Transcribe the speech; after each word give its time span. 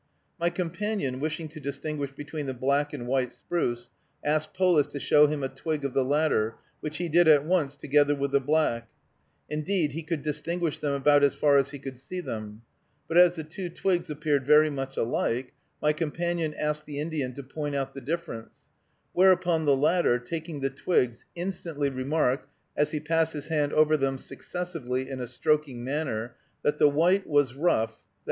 My 0.39 0.49
companion, 0.49 1.19
wishing 1.19 1.47
to 1.49 1.59
distinguish 1.59 2.11
between 2.11 2.47
the 2.47 2.55
black 2.55 2.91
and 2.91 3.05
white 3.05 3.31
spruce, 3.33 3.91
asked 4.23 4.51
Polis 4.51 4.87
to 4.87 4.99
show 4.99 5.27
him 5.27 5.43
a 5.43 5.47
twig 5.47 5.85
of 5.85 5.93
the 5.93 6.03
latter, 6.03 6.55
which 6.79 6.97
he 6.97 7.07
did 7.07 7.27
at 7.27 7.45
once, 7.45 7.75
together 7.75 8.15
with 8.15 8.31
the 8.31 8.39
black; 8.39 8.89
indeed, 9.47 9.91
he 9.91 10.01
could 10.01 10.23
distinguish 10.23 10.79
them 10.79 10.93
about 10.93 11.23
as 11.23 11.35
far 11.35 11.55
as 11.57 11.69
he 11.69 11.77
could 11.77 11.99
see 11.99 12.19
them; 12.19 12.63
but 13.07 13.15
as 13.15 13.35
the 13.35 13.43
two 13.43 13.69
twigs 13.69 14.09
appeared 14.09 14.43
very 14.43 14.71
much 14.71 14.97
alike, 14.97 15.53
my 15.83 15.93
companion 15.93 16.55
asked 16.55 16.87
the 16.87 16.99
Indian 16.99 17.35
to 17.35 17.43
point 17.43 17.75
out 17.75 17.93
the 17.93 18.01
difference; 18.01 18.49
whereupon 19.13 19.65
the 19.65 19.77
latter, 19.77 20.17
taking 20.17 20.61
the 20.61 20.71
twigs, 20.71 21.25
instantly 21.35 21.89
remarked, 21.91 22.49
as 22.75 22.89
he 22.89 22.99
passed 22.99 23.33
his 23.33 23.49
hand 23.49 23.71
over 23.71 23.95
them 23.95 24.17
successively 24.17 25.07
in 25.07 25.21
a 25.21 25.27
stroking 25.27 25.83
manner, 25.83 26.35
that 26.63 26.79
the 26.79 26.89
white 26.89 27.27
was 27.27 27.53
rough 27.53 27.91
(_i. 27.91 27.93
e. 27.93 27.97